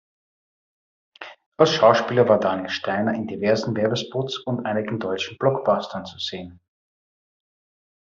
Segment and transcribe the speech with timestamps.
[1.57, 6.59] Als Schauspieler war Daniel Steiner in diversen Werbespots und einigen deutschen Blockbustern zu sehen.